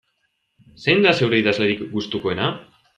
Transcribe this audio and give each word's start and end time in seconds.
Zein 0.85 1.05
da 1.07 1.13
zeure 1.19 1.43
idazlerik 1.45 1.87
gustukoena? 1.95 2.53